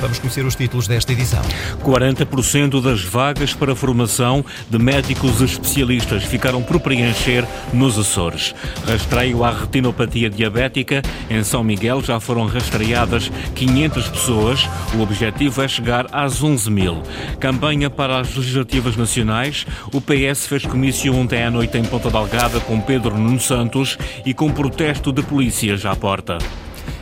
[0.00, 1.42] Vamos conhecer os títulos desta edição.
[1.82, 8.54] 40% das vagas para formação de médicos especialistas ficaram por preencher nos Açores.
[8.86, 11.02] Rastreio à retinopatia diabética.
[11.28, 14.68] Em São Miguel já foram rastreadas 500 pessoas.
[14.94, 17.02] O objetivo é chegar às 11 mil.
[17.40, 19.66] Campanha para as legislativas nacionais.
[19.92, 24.32] O PS fez comício ontem à noite em Ponta Delgada com Pedro Nuno Santos e
[24.32, 26.38] com protesto de polícias à porta.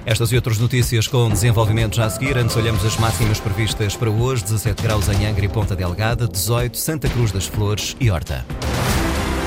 [0.06, 2.38] Estas e outras notícias com desenvolvimento já a seguir.
[2.38, 6.78] Antes olhamos as máximas previstas para hoje: 17 graus em Angra e Ponta Delgada, 18
[6.78, 8.46] Santa Cruz das Flores e Horta.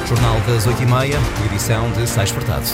[0.06, 1.16] Jornal das 8h30,
[1.50, 2.66] edição de Sais Furtado.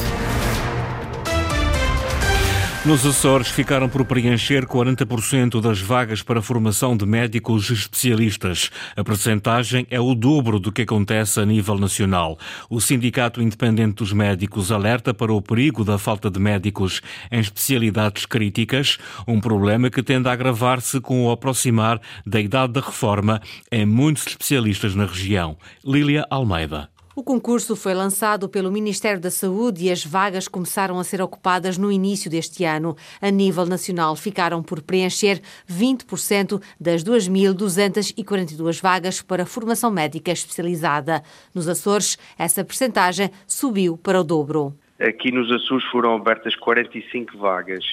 [2.85, 8.69] Nos Açores ficaram por preencher 40% das vagas para formação de médicos especialistas.
[8.95, 12.37] A percentagem é o dobro do que acontece a nível nacional.
[12.69, 18.27] O Sindicato Independente dos Médicos alerta para o perigo da falta de médicos em especialidades
[18.27, 23.83] críticas, um problema que tende a agravar-se com o aproximar da idade da reforma em
[23.83, 25.57] muitos especialistas na região.
[25.83, 26.94] Lília Almeida.
[27.17, 31.77] O concurso foi lançado pelo Ministério da Saúde e as vagas começaram a ser ocupadas
[31.77, 32.93] no início deste ano.
[33.21, 41.23] A nível nacional, ficaram por preencher 20% das 2.242 vagas para formação médica especializada.
[41.53, 44.77] Nos Açores, essa percentagem subiu para o dobro.
[44.99, 47.85] Aqui nos Açores foram abertas 45 vagas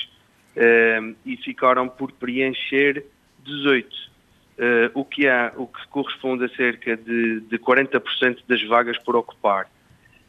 [0.56, 3.06] uh, e ficaram por preencher
[3.44, 4.11] 18
[4.58, 9.16] uh, o, que há, o que corresponde a cerca de, de 40% das vagas por
[9.16, 9.66] ocupar.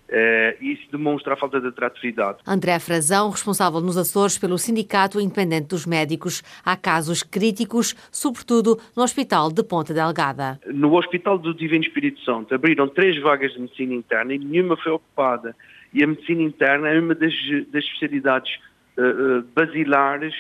[0.09, 2.39] Uh, isso demonstra a falta de atratividade.
[2.45, 9.01] André Frazão, responsável nos Açores pelo Sindicato Independente dos Médicos, há casos críticos, sobretudo no
[9.01, 10.59] Hospital de Ponta Delgada.
[10.67, 14.91] No Hospital do Divino Espírito Santo abriram três vagas de medicina interna e nenhuma foi
[14.91, 15.55] ocupada.
[15.93, 17.33] E a medicina interna é uma das,
[17.71, 18.59] das especialidades
[18.97, 20.35] uh, uh, basilares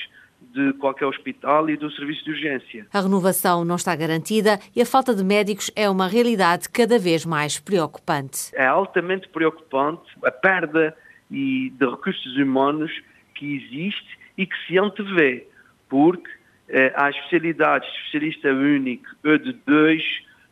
[0.53, 2.87] de qualquer hospital e do serviço de urgência.
[2.93, 7.25] A renovação não está garantida e a falta de médicos é uma realidade cada vez
[7.25, 8.51] mais preocupante.
[8.53, 10.95] É altamente preocupante a perda
[11.29, 12.91] de recursos humanos
[13.33, 15.47] que existe e que se antevê,
[15.89, 16.29] porque
[16.69, 20.03] eh, há especialidades, especialista único ou de dois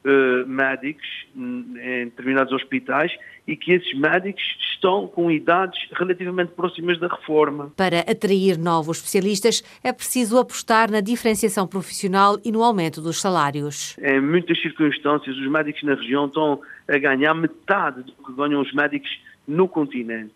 [0.05, 3.11] uh, médicos em determinados hospitais
[3.47, 7.71] e que esses médicos estão com idades relativamente próximas da reforma.
[7.75, 13.97] Para atrair novos especialistas, é preciso apostar na diferenciação profissional e no aumento dos salários.
[13.99, 18.73] Em muitas circunstâncias, os médicos na região estão a ganhar metade do que ganham os
[18.73, 19.09] médicos
[19.47, 20.33] no continente.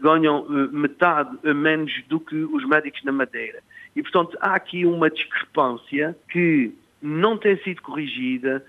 [0.00, 3.60] Ganham eh, metade a menos do que os médicos na Madeira.
[3.94, 6.72] E, portanto, há aqui uma discrepância que
[7.02, 8.64] não tem sido corrigida,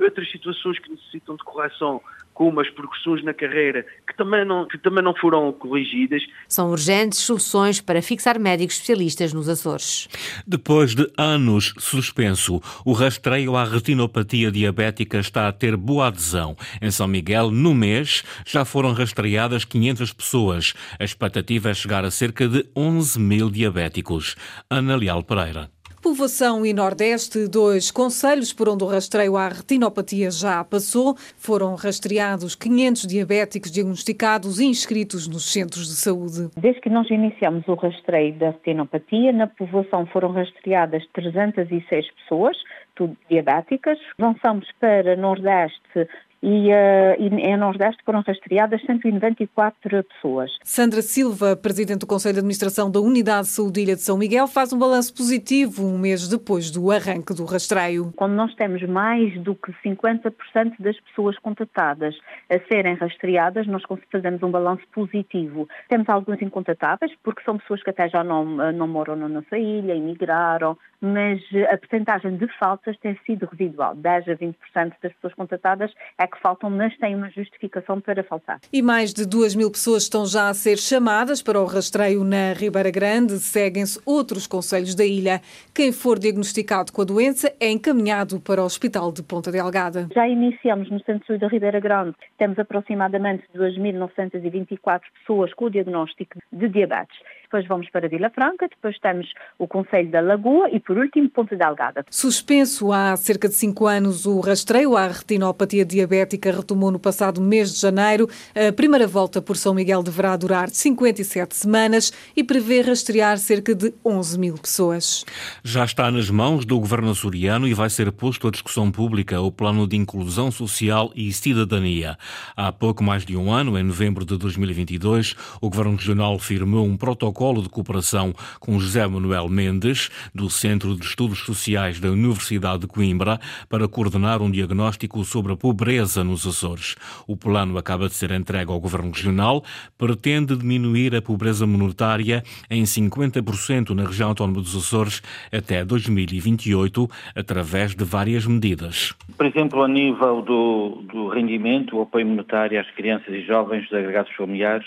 [0.00, 2.00] outras situações que necessitam de correção,
[2.34, 6.22] como as progressões na carreira, que também não, que também não foram corrigidas.
[6.48, 10.08] São urgentes soluções para fixar médicos especialistas nos Açores.
[10.46, 16.56] Depois de anos suspenso, o rastreio à retinopatia diabética está a ter boa adesão.
[16.82, 20.74] Em São Miguel, no mês, já foram rastreadas 500 pessoas.
[20.98, 24.34] A expectativa é chegar a cerca de 11 mil diabéticos.
[24.68, 25.70] Ana Leal Pereira.
[26.04, 31.14] Povoação e Nordeste, dois conselhos por onde o rastreio à retinopatia já passou.
[31.38, 36.50] Foram rastreados 500 diabéticos diagnosticados e inscritos nos centros de saúde.
[36.60, 42.54] Desde que nós iniciamos o rastreio da retinopatia, na povoação foram rastreadas 306 pessoas,
[42.94, 43.98] tudo diabéticas.
[44.18, 46.06] Avançamos para Nordeste
[46.44, 50.50] e, uh, e em Nordeste foram rastreadas 194 pessoas.
[50.62, 54.46] Sandra Silva, Presidente do Conselho de Administração da Unidade de Saúde Ilha de São Miguel,
[54.46, 58.12] faz um balanço positivo um mês depois do arranque do rastreio.
[58.14, 60.32] Quando nós temos mais do que 50%
[60.80, 62.14] das pessoas contatadas
[62.50, 65.66] a serem rastreadas, nós fazemos um balanço positivo.
[65.88, 69.94] Temos alguns incontatáveis, porque são pessoas que até já não, não moram na nossa ilha,
[69.94, 71.40] emigraram, mas
[71.70, 73.94] a percentagem de faltas tem sido residual.
[73.94, 78.60] 10 a 20% das pessoas contatadas é que faltam, mas têm uma justificação para faltar.
[78.72, 82.52] E mais de 2 mil pessoas estão já a ser chamadas para o rastreio na
[82.52, 83.38] Ribeira Grande.
[83.38, 85.40] Seguem-se outros conselhos da ilha.
[85.74, 90.08] Quem for diagnosticado com a doença é encaminhado para o Hospital de Ponta Delgada.
[90.14, 92.14] Já iniciamos no Centro de Saúde da Ribeira Grande.
[92.38, 97.16] Temos aproximadamente 2.924 pessoas com o diagnóstico de diabetes
[97.54, 99.28] depois vamos para Vila Franca, depois temos
[99.60, 102.04] o Conselho da Lagoa e, por último, Ponte Delgada.
[102.10, 107.72] Suspenso há cerca de cinco anos o rastreio à retinopatia diabética retomou no passado mês
[107.72, 108.28] de janeiro.
[108.56, 113.94] A primeira volta por São Miguel deverá durar 57 semanas e prevê rastrear cerca de
[114.04, 115.24] 11 mil pessoas.
[115.62, 119.52] Já está nas mãos do governo açoriano e vai ser posto à discussão pública o
[119.52, 122.18] plano de inclusão social e cidadania.
[122.56, 126.96] Há pouco mais de um ano, em novembro de 2022, o governo regional firmou um
[126.96, 132.86] protocolo de cooperação com José Manuel Mendes, do Centro de Estudos Sociais da Universidade de
[132.86, 133.38] Coimbra,
[133.68, 136.96] para coordenar um diagnóstico sobre a pobreza nos Açores.
[137.26, 139.62] O plano acaba de ser entregue ao Governo Regional,
[139.98, 145.20] pretende diminuir a pobreza monetária em 50% na região autónoma dos Açores
[145.52, 149.14] até 2028, através de várias medidas.
[149.36, 153.98] Por exemplo, a nível do, do rendimento, o apoio monetário às crianças e jovens dos
[153.98, 154.86] agregados familiares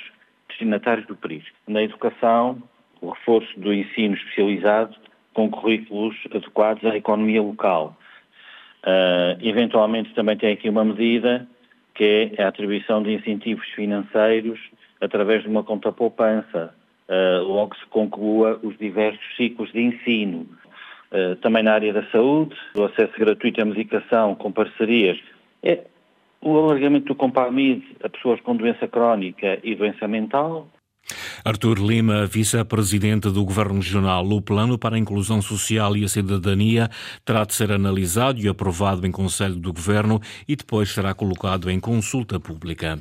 [0.58, 1.44] destinatários do PRIS.
[1.68, 2.62] Na educação,
[3.00, 4.96] o reforço do ensino especializado
[5.34, 7.96] com currículos adequados à economia local.
[8.84, 11.48] Uh, eventualmente também tem aqui uma medida
[11.94, 14.60] que é a atribuição de incentivos financeiros
[15.02, 16.74] através de uma conta poupança,
[17.08, 20.48] uh, logo se conclua os diversos ciclos de ensino.
[21.12, 25.20] Uh, também na área da saúde, o acesso gratuito à medicação com parcerias.
[25.64, 25.86] É
[26.42, 30.68] o alargamento do Compamid a pessoas com doença crónica e doença mental,
[31.48, 36.90] Artur Lima, vice-presidente do Governo Regional, o plano para a inclusão social e a cidadania
[37.24, 41.80] terá de ser analisado e aprovado em Conselho do Governo e depois será colocado em
[41.80, 43.00] consulta pública.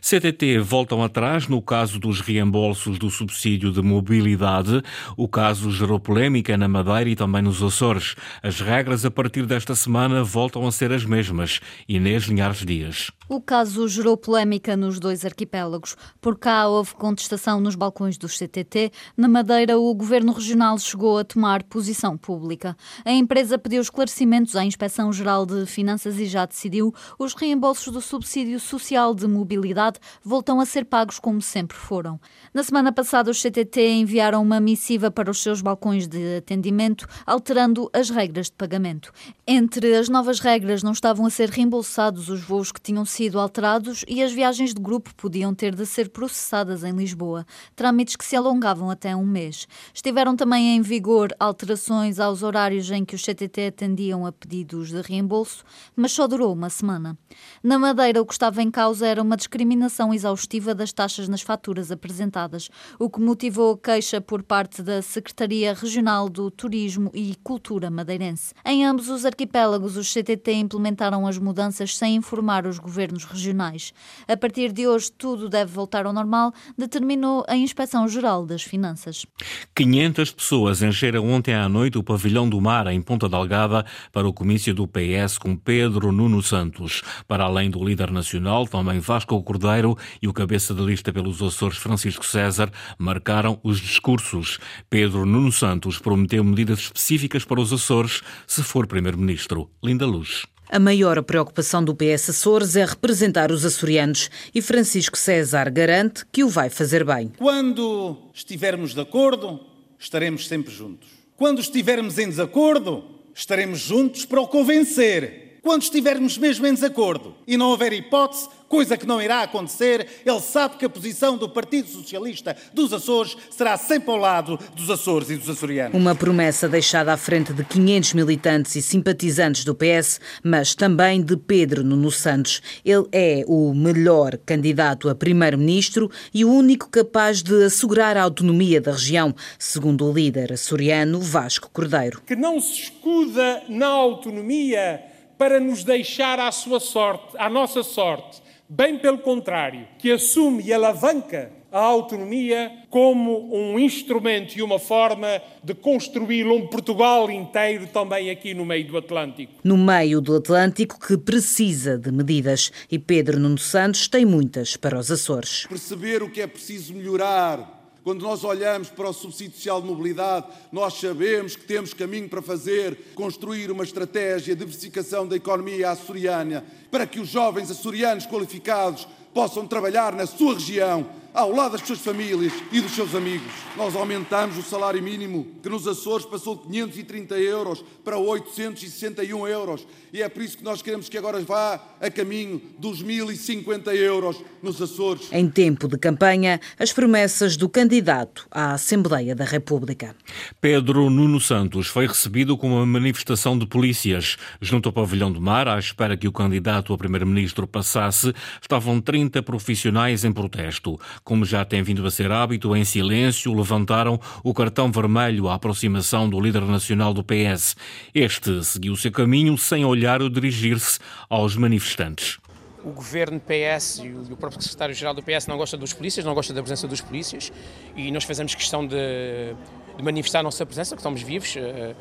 [0.00, 4.80] CTT voltam atrás no caso dos reembolsos do subsídio de mobilidade.
[5.16, 8.14] O caso gerou polémica na Madeira e também nos Açores.
[8.40, 11.58] As regras a partir desta semana voltam a ser as mesmas.
[11.88, 13.10] Inês Linhares Dias.
[13.28, 15.96] O caso gerou polémica nos dois arquipélagos.
[16.20, 17.87] Por cá houve contestação nos balcões
[18.18, 18.92] dos CTT.
[19.16, 22.76] Na Madeira, o governo regional chegou a tomar posição pública.
[23.04, 26.94] A empresa pediu esclarecimentos à Inspeção Geral de Finanças e já decidiu.
[27.18, 32.20] Os reembolsos do subsídio social de mobilidade voltam a ser pagos como sempre foram.
[32.52, 37.90] Na semana passada, os CTT enviaram uma missiva para os seus balcões de atendimento, alterando
[37.92, 39.12] as regras de pagamento.
[39.46, 44.04] Entre as novas regras não estavam a ser reembolsados os voos que tinham sido alterados
[44.06, 47.46] e as viagens de grupo podiam ter de ser processadas em Lisboa,
[47.78, 49.68] trâmites que se alongavam até um mês.
[49.94, 55.00] Estiveram também em vigor alterações aos horários em que os CTT atendiam a pedidos de
[55.00, 55.62] reembolso,
[55.94, 57.16] mas só durou uma semana.
[57.62, 61.92] Na Madeira, o que estava em causa era uma discriminação exaustiva das taxas nas faturas
[61.92, 68.54] apresentadas, o que motivou queixa por parte da Secretaria Regional do Turismo e Cultura Madeirense.
[68.64, 73.92] Em ambos os arquipélagos, os CTT implementaram as mudanças sem informar os governos regionais.
[74.26, 79.26] A partir de hoje, tudo deve voltar ao normal, determinou a Inspeção-Geral das Finanças.
[79.74, 84.32] 500 pessoas encheram ontem à noite o pavilhão do mar em Ponta Delgada para o
[84.32, 87.02] comício do PS com Pedro Nuno Santos.
[87.26, 91.76] Para além do líder nacional, também Vasco Cordeiro e o cabeça de lista pelos Açores
[91.76, 94.58] Francisco César marcaram os discursos.
[94.88, 99.70] Pedro Nuno Santos prometeu medidas específicas para os Açores se for primeiro-ministro.
[99.84, 100.46] Linda Luz.
[100.70, 106.44] A maior preocupação do PS Açores é representar os açorianos e Francisco César garante que
[106.44, 107.32] o vai fazer bem.
[107.38, 109.60] Quando estivermos de acordo,
[109.98, 111.08] estaremos sempre juntos.
[111.36, 113.02] Quando estivermos em desacordo,
[113.34, 115.47] estaremos juntos para o convencer.
[115.68, 120.40] Quando estivermos mesmo em desacordo e não houver hipótese, coisa que não irá acontecer, ele
[120.40, 125.28] sabe que a posição do Partido Socialista dos Açores será sempre ao lado dos Açores
[125.28, 125.94] e dos açorianos.
[125.94, 131.36] Uma promessa deixada à frente de 500 militantes e simpatizantes do PS, mas também de
[131.36, 132.62] Pedro Nuno Santos.
[132.82, 138.80] Ele é o melhor candidato a primeiro-ministro e o único capaz de assegurar a autonomia
[138.80, 142.22] da região, segundo o líder açoriano Vasco Cordeiro.
[142.26, 148.42] Que não se escuda na autonomia para nos deixar à sua sorte, à nossa sorte,
[148.70, 155.40] Bem pelo contrário, que assume e alavanca a autonomia como um instrumento e uma forma
[155.64, 159.54] de construir um Portugal inteiro também aqui no meio do Atlântico.
[159.64, 164.98] No meio do Atlântico que precisa de medidas e Pedro Nuno Santos tem muitas para
[164.98, 165.64] os Açores.
[165.66, 167.77] Perceber o que é preciso melhorar
[168.08, 172.40] quando nós olhamos para o subsídio social de mobilidade, nós sabemos que temos caminho para
[172.40, 179.06] fazer, construir uma estratégia de diversificação da economia açoriana, para que os jovens açorianos qualificados
[179.34, 183.52] possam trabalhar na sua região, ao lado das suas famílias e dos seus amigos.
[183.76, 189.86] Nós aumentamos o salário mínimo, que nos Açores passou de 530 euros para 861 euros.
[190.12, 194.42] E é por isso que nós queremos que agora vá a caminho dos 1.050 euros
[194.62, 195.28] nos Açores.
[195.32, 200.16] Em tempo de campanha, as promessas do candidato à Assembleia da República.
[200.60, 204.36] Pedro Nuno Santos foi recebido com uma manifestação de polícias.
[204.60, 209.42] Junto ao pavilhão do mar, à espera que o candidato a primeiro-ministro passasse, estavam 30
[209.42, 210.98] profissionais em protesto.
[211.28, 216.26] Como já tem vindo a ser hábito, em silêncio levantaram o cartão vermelho à aproximação
[216.26, 217.76] do líder nacional do PS.
[218.14, 222.38] Este seguiu seu caminho sem olhar ou dirigir-se aos manifestantes
[222.82, 226.54] o governo PS e o próprio secretário-geral do PS não gosta dos polícias, não gosta
[226.54, 227.52] da presença dos polícias
[227.94, 229.54] e nós fazemos questão de,
[229.98, 231.56] de manifestar a nossa presença, que estamos vivos.
[231.56, 231.94] Eh,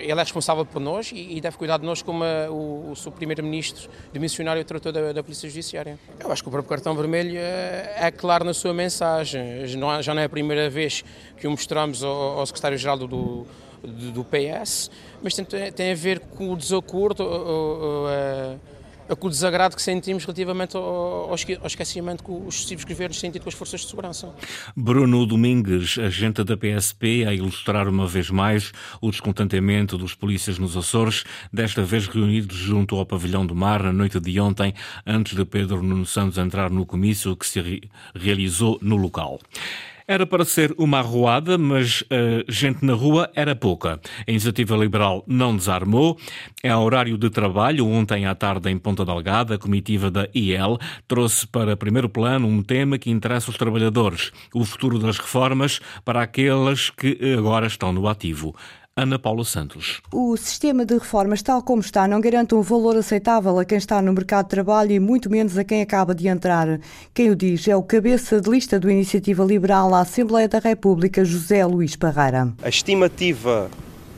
[0.00, 3.88] ele é responsável por nós e deve cuidar de nós como o, o seu primeiro-ministro
[4.12, 5.98] de missionário tratou da, da, Polícia Judiciária.
[6.18, 9.66] Eu acho que o próprio cartão vermelho é, é claro na sua mensagem.
[9.66, 11.04] Já não é a primeira vez
[11.36, 13.46] que o mostramos ao, ao secretário-geral do, do,
[14.12, 14.90] do, PS,
[15.22, 17.24] mas tem, tem, a ver com o desacordo.
[19.14, 23.42] Com o desagrado que sentimos relativamente ao, ao esquecimento que os sucessivos governos têm tido
[23.42, 24.34] com as forças de segurança.
[24.76, 30.76] Bruno Domingues, agente da PSP, a ilustrar uma vez mais o descontentamento dos polícias nos
[30.76, 34.74] Açores, desta vez reunidos junto ao Pavilhão do Mar na noite de ontem,
[35.06, 37.82] antes de Pedro Nuno Santos entrar no comício que se
[38.14, 39.38] realizou no local.
[40.08, 44.00] Era para ser uma arruada, mas uh, gente na rua era pouca.
[44.24, 46.16] A iniciativa liberal não desarmou.
[46.62, 47.88] É horário de trabalho.
[47.88, 52.62] Ontem à tarde, em Ponta Delgada, a comitiva da IEL trouxe para primeiro plano um
[52.62, 58.06] tema que interessa os trabalhadores: o futuro das reformas para aquelas que agora estão no
[58.06, 58.54] ativo.
[58.98, 60.00] Ana Paula Santos.
[60.10, 64.00] O sistema de reformas, tal como está, não garante um valor aceitável a quem está
[64.00, 66.80] no mercado de trabalho e muito menos a quem acaba de entrar.
[67.12, 71.26] Quem o diz é o cabeça de lista do Iniciativa Liberal à Assembleia da República,
[71.26, 72.54] José Luís Parreira.
[72.62, 73.70] A estimativa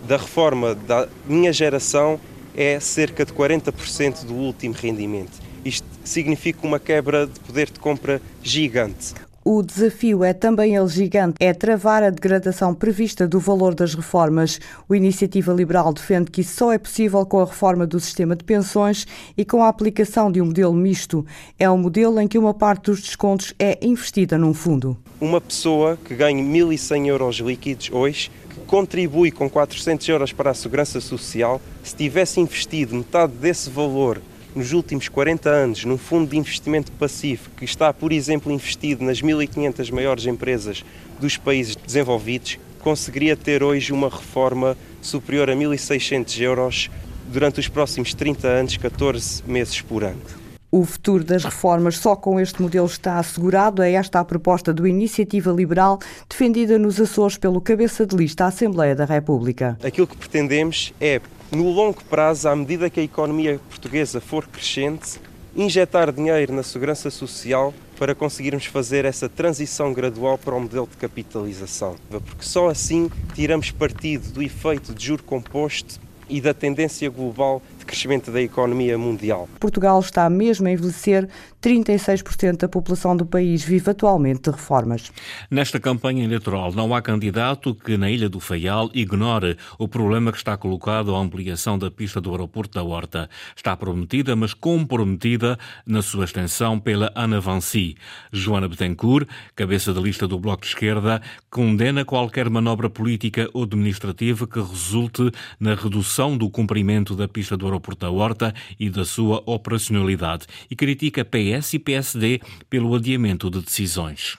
[0.06, 2.20] da reforma da minha geração
[2.56, 5.40] é cerca de 40% do último rendimento.
[5.64, 9.12] Isto significa uma quebra de poder de compra gigante.
[9.50, 14.60] O desafio é também ele gigante, é travar a degradação prevista do valor das reformas.
[14.86, 18.44] O Iniciativa Liberal defende que isso só é possível com a reforma do sistema de
[18.44, 19.06] pensões
[19.38, 21.24] e com a aplicação de um modelo misto.
[21.58, 24.98] É um modelo em que uma parte dos descontos é investida num fundo.
[25.18, 30.54] Uma pessoa que ganha 1.100 euros líquidos hoje que contribui com 400 euros para a
[30.54, 34.20] segurança social, se tivesse investido metade desse valor
[34.58, 39.22] nos últimos 40 anos num fundo de investimento passivo que está, por exemplo, investido nas
[39.22, 40.84] 1.500 maiores empresas
[41.20, 46.90] dos países desenvolvidos, conseguiria ter hoje uma reforma superior a 1.600 euros
[47.28, 50.47] durante os próximos 30 anos, 14 meses por ano.
[50.70, 53.80] O futuro das reformas só com este modelo está assegurado.
[53.80, 55.98] É esta a proposta do Iniciativa Liberal,
[56.28, 59.78] defendida nos Açores pelo cabeça de lista à Assembleia da República.
[59.82, 65.18] Aquilo que pretendemos é no longo prazo, à medida que a economia portuguesa for crescente,
[65.56, 70.98] injetar dinheiro na segurança social para conseguirmos fazer essa transição gradual para o modelo de
[70.98, 71.96] capitalização.
[72.10, 75.98] Porque só assim tiramos partido do efeito de juro composto
[76.28, 79.48] e da tendência global crescimento da economia mundial.
[79.58, 81.26] Portugal está mesmo a envelhecer,
[81.62, 85.10] 36% da população do país vive atualmente de reformas.
[85.50, 90.36] Nesta campanha eleitoral não há candidato que na Ilha do Faial ignore o problema que
[90.36, 93.28] está colocado à ampliação da pista do aeroporto da Horta.
[93.56, 97.96] Está prometida, mas comprometida na sua extensão pela Ana Vancy.
[98.30, 99.26] Joana Betancourt,
[99.56, 105.30] cabeça da lista do Bloco de Esquerda, condena qualquer manobra política ou administrativa que resulte
[105.58, 110.46] na redução do cumprimento da pista do aeroporto Aeroporto da Horta e da sua operacionalidade
[110.70, 114.36] e critica PS e PSD pelo adiamento de decisões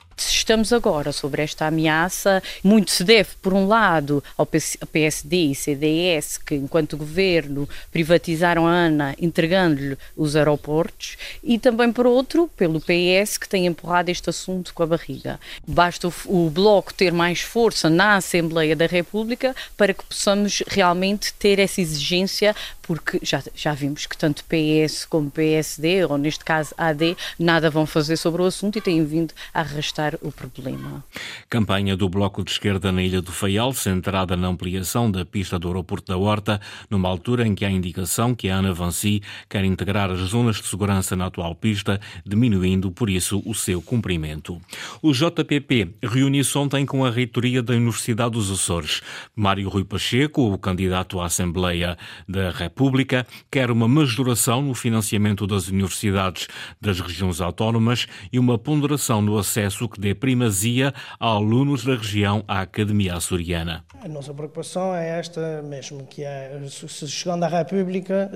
[0.50, 6.40] estamos agora sobre esta ameaça, muito se deve, por um lado, ao PSD e CDS,
[6.40, 13.38] que, enquanto governo, privatizaram a ANA, entregando-lhe os aeroportos, e também, por outro, pelo PS,
[13.38, 15.40] que tem empurrado este assunto com a barriga.
[15.68, 21.32] Basta o, o Bloco ter mais força na Assembleia da República para que possamos realmente
[21.34, 26.74] ter essa exigência, porque já, já vimos que tanto PS como PSD, ou neste caso
[26.76, 31.04] AD, nada vão fazer sobre o assunto e têm vindo a arrastar o problema.
[31.50, 35.68] Campanha do Bloco de Esquerda na Ilha do Faial, centrada na ampliação da pista do
[35.68, 40.10] aeroporto da Horta, numa altura em que há indicação que a Ana Vancy quer integrar
[40.10, 44.62] as zonas de segurança na atual pista, diminuindo, por isso, o seu cumprimento.
[45.02, 49.02] O JPP reuniu-se ontem com a reitoria da Universidade dos Açores.
[49.36, 55.68] Mário Rui Pacheco, o candidato à Assembleia da República, quer uma majoração no financiamento das
[55.68, 56.48] universidades
[56.80, 62.44] das regiões autónomas e uma ponderação no acesso que dê primazia a alunos da região
[62.48, 63.84] à Academia Açoriana.
[64.00, 68.30] A nossa preocupação é esta mesmo, que é, se chegando à República,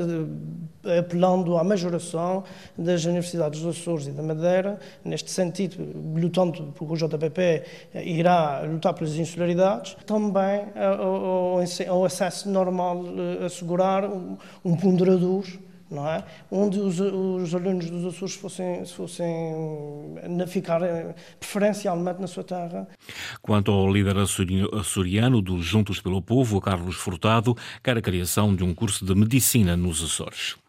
[0.85, 2.43] eh, apelando à majoração
[2.75, 5.77] das universidades dos Açores e da Madeira, neste sentido,
[6.19, 7.63] lutando, porque o JPP
[8.03, 11.59] irá lutar pelas insularidades, também ao,
[11.89, 14.03] ao acesso normal, eh, assegurar
[14.65, 15.45] um ponderador
[15.89, 16.23] não é?
[16.51, 19.25] Onde os, os alunos dos Açores fossem, fossem
[20.47, 22.87] ficar eh, preferencialmente na sua terra.
[23.41, 28.73] Quanto ao líder açoriano dos Juntos pelo Povo, Carlos Furtado, quer a criação de um
[28.73, 30.62] curso de medicina nos Açores.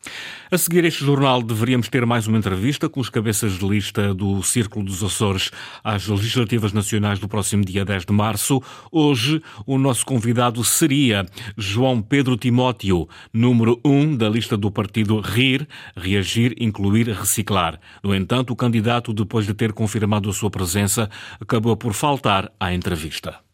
[0.51, 4.43] A seguir este jornal, deveríamos ter mais uma entrevista com os cabeças de lista do
[4.43, 5.51] Círculo dos Açores
[5.83, 8.63] às legislativas nacionais do próximo dia 10 de março.
[8.93, 15.67] Hoje, o nosso convidado seria João Pedro Timóteo, número 1 da lista do partido RIR,
[15.97, 17.81] Reagir, Incluir, Reciclar.
[18.03, 22.73] No entanto, o candidato, depois de ter confirmado a sua presença, acabou por faltar à
[22.73, 23.45] entrevista.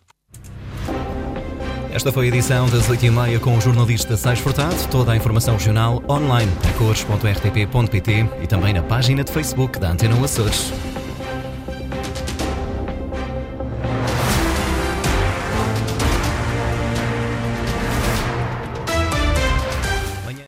[1.93, 4.77] Esta foi a edição das 8h30 com o jornalista Sais Furtado.
[4.91, 10.15] Toda a informação regional online em cores.rtp.pt e também na página de Facebook da Antena
[10.25, 10.73] Açores.